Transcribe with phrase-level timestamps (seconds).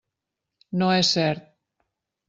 [0.83, 1.47] No és cert.